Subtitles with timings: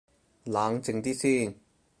[0.45, 1.55] 冷靜啲先